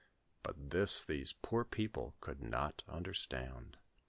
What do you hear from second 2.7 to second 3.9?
understand.